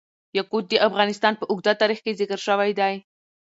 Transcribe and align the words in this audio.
یاقوت 0.37 0.65
د 0.69 0.73
افغانستان 0.87 1.33
په 1.37 1.45
اوږده 1.51 1.73
تاریخ 1.81 1.99
کې 2.05 2.17
ذکر 2.21 2.39
شوی 2.47 2.71
دی. 2.79 2.93